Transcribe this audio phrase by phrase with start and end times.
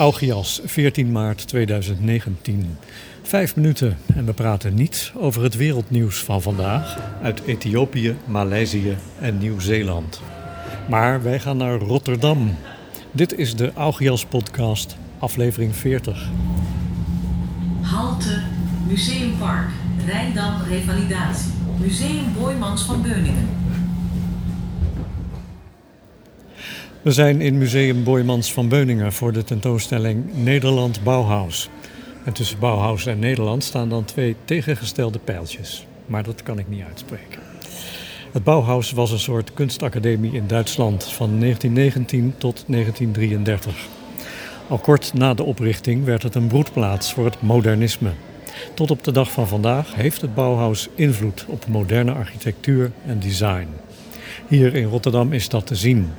[0.00, 2.76] Augias, 14 maart 2019.
[3.22, 9.38] Vijf minuten en we praten niet over het wereldnieuws van vandaag uit Ethiopië, Maleisië en
[9.38, 10.20] Nieuw-Zeeland.
[10.88, 12.56] Maar wij gaan naar Rotterdam.
[13.10, 16.28] Dit is de Augias podcast, aflevering 40.
[17.80, 18.42] Halte
[18.88, 19.68] Museumpark,
[20.06, 23.48] Rijndam Revalidatie, Museum Boijmans van Beuningen.
[27.02, 31.68] We zijn in Museum Boijmans van Beuningen voor de tentoonstelling Nederland Bauhaus.
[32.24, 35.86] En tussen Bauhaus en Nederland staan dan twee tegengestelde pijltjes.
[36.06, 37.40] Maar dat kan ik niet uitspreken.
[38.32, 43.88] Het Bauhaus was een soort kunstacademie in Duitsland van 1919 tot 1933.
[44.68, 48.10] Al kort na de oprichting werd het een broedplaats voor het modernisme.
[48.74, 53.68] Tot op de dag van vandaag heeft het Bauhaus invloed op moderne architectuur en design.
[54.48, 56.10] Hier in Rotterdam is dat te zien.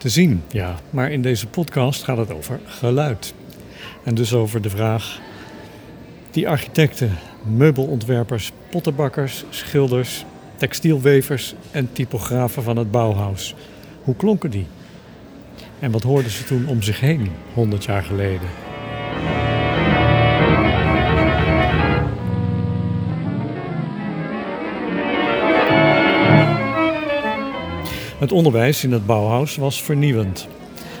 [0.00, 3.34] Te zien, ja, maar in deze podcast gaat het over geluid.
[4.04, 5.20] En dus over de vraag:
[6.30, 7.10] die architecten,
[7.56, 10.24] meubelontwerpers, pottenbakkers, schilders,
[10.56, 13.54] textielwevers en typografen van het Bauhaus,
[14.02, 14.66] hoe klonken die?
[15.78, 18.48] En wat hoorden ze toen om zich heen, 100 jaar geleden?
[28.20, 30.48] Het onderwijs in het Bauhaus was vernieuwend.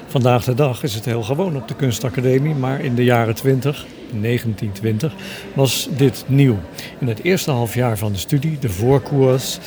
[0.06, 3.86] Vandaag de dag is het heel gewoon op de kunstacademie, maar in de jaren 20,
[4.10, 5.14] 1920,
[5.54, 6.56] was dit nieuw.
[6.98, 9.58] In het eerste half jaar van de studie, de voorkoers,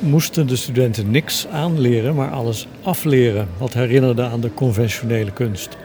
[0.00, 5.76] moesten de studenten niks aanleren, maar alles afleren wat herinnerde aan de conventionele kunst.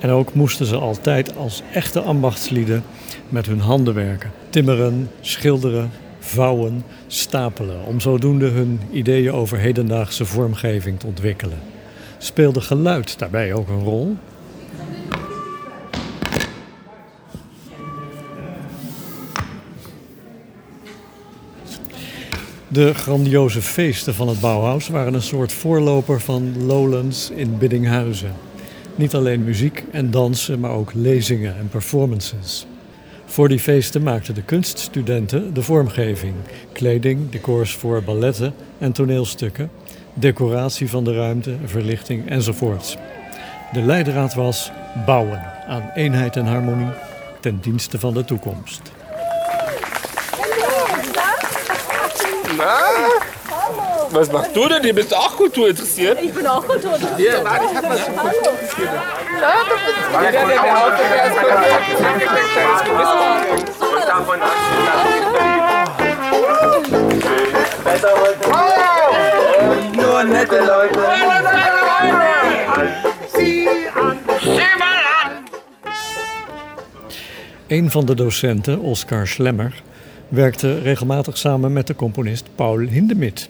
[0.00, 2.84] En ook moesten ze altijd als echte ambachtslieden
[3.28, 4.30] met hun handen werken.
[4.48, 5.90] Timmeren, schilderen,
[6.32, 7.84] vouwen, stapelen.
[7.84, 11.58] Om zodoende hun ideeën over hedendaagse vormgeving te ontwikkelen.
[12.18, 14.16] Speelde geluid daarbij ook een rol?
[22.68, 28.32] De grandioze feesten van het Bauhaus waren een soort voorloper van Lowlands in Biddinghuizen.
[28.94, 32.66] Niet alleen muziek en dansen, maar ook lezingen en performances.
[33.26, 36.34] Voor die feesten maakten de kunststudenten de vormgeving,
[36.72, 39.70] kleding, decors voor balletten en toneelstukken,
[40.14, 42.96] decoratie van de ruimte, verlichting enzovoorts.
[43.72, 44.70] De leidraad was
[45.06, 46.92] bouwen aan eenheid en harmonie
[47.40, 48.80] ten dienste van de toekomst.
[54.12, 54.82] Was machst du denn?
[54.82, 56.18] Du bist auch Kultur interessiert.
[56.22, 57.32] Ich bin auch Kultur interessiert.
[57.32, 58.90] Hier, warte, ich hab was zu Kultur interessiert.
[59.28, 59.42] Bist
[60.12, 60.96] der, der, der, ist
[69.96, 70.98] Nur nette Leute.
[77.66, 79.82] Een van de docenten, Oscar Schlemmer,
[80.28, 83.48] werkte regelmatig samen met de componist Paul Hindemith.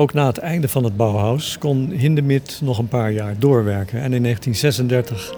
[0.00, 4.12] Ook na het einde van het Bauhaus kon Hindemith nog een paar jaar doorwerken en
[4.12, 5.34] in 1936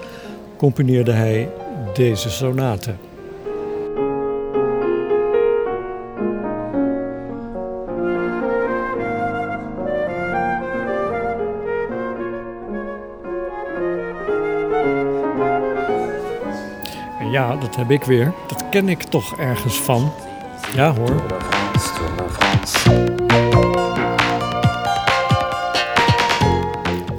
[0.57, 1.49] componeerde hij
[1.93, 2.93] deze sonate.
[17.19, 18.33] En ja, dat heb ik weer.
[18.47, 20.11] Dat ken ik toch ergens van.
[20.75, 21.23] Ja hoor.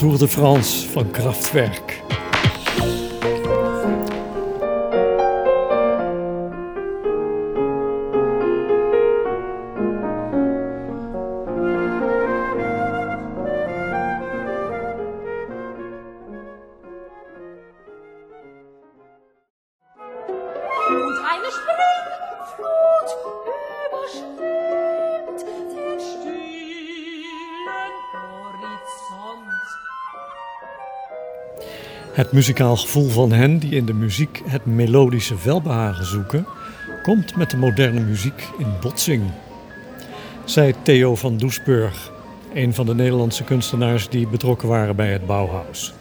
[0.04, 2.03] Tour de France van Kraftwerk.
[21.31, 23.09] Eine Springflut
[23.87, 24.53] überschwemmt
[32.14, 36.46] Het muzikaal gevoel van hen die in de muziek het melodische welbehagen zoeken,
[37.02, 39.31] komt met de moderne muziek in botsing.
[40.44, 42.12] Zei Theo van Doesburg,
[42.52, 45.94] een van de Nederlandse kunstenaars die betrokken waren bij het Bauhaus.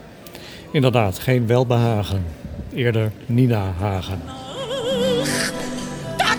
[0.72, 2.26] Inderdaad, geen welbehagen,
[2.74, 4.22] eerder Nina Hagen.
[6.18, 6.36] Da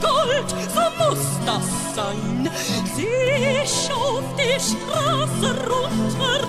[0.00, 2.50] Gold, so muss das sein.
[2.96, 3.06] Sie
[3.64, 6.48] schauf die runter,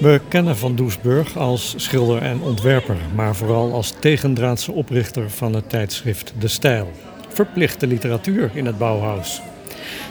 [0.00, 5.68] We kennen Van Doesburg als schilder en ontwerper, maar vooral als tegendraadse oprichter van het
[5.68, 6.90] tijdschrift De Stijl.
[7.28, 9.40] Verplichte literatuur in het Bauhaus.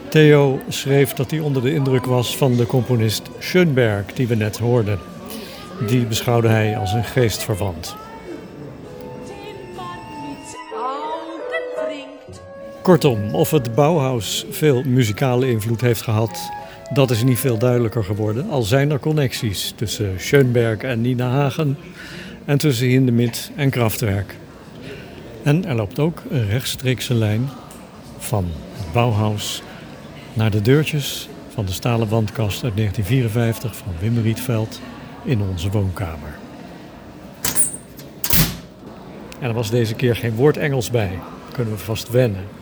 [0.09, 4.57] Theo schreef dat hij onder de indruk was van de componist Schönberg, die we net
[4.57, 4.99] hoorden.
[5.87, 7.95] Die beschouwde hij als een geestverwant.
[12.81, 16.49] Kortom, of het Bauhaus veel muzikale invloed heeft gehad,
[16.93, 18.49] dat is niet veel duidelijker geworden.
[18.49, 21.77] Al zijn er connecties tussen Schönberg en Nina Hagen
[22.45, 24.35] en tussen Hindemith en Kraftwerk.
[25.43, 27.49] En er loopt ook een rechtstreekse lijn
[28.17, 29.63] van het Bauhaus
[30.33, 34.81] naar de deurtjes van de stalen wandkast uit 1954 van Wim Rietveld
[35.23, 36.37] in onze woonkamer.
[39.39, 41.19] En er was deze keer geen woord Engels bij.
[41.51, 42.58] Kunnen we vast wennen.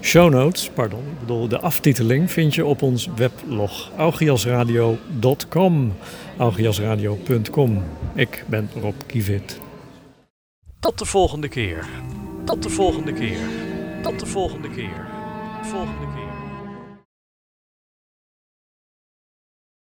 [0.00, 5.92] Show notes, pardon, bedoel de aftiteling vind je op ons weblog augiasradio.com.
[6.36, 7.82] augiasradio.com.
[8.14, 9.60] Ik ben Rob Kivit.
[10.80, 11.88] Tot de volgende keer.
[12.44, 13.38] Tot de volgende keer.
[14.02, 15.06] Tot de volgende keer.
[15.62, 16.29] Volgende keer.